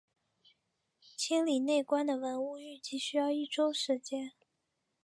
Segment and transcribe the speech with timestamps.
[1.15, 4.31] 清理内棺的文物预计需要一周时间。